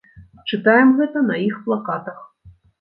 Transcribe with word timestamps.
Чытаем 0.49 0.89
гэта 1.01 1.25
на 1.29 1.39
іх 1.45 1.63
плакатах! 1.69 2.29